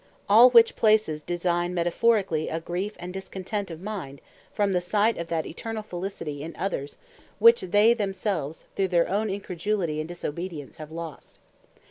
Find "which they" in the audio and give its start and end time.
7.37-7.93